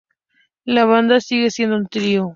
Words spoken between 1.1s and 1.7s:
sigue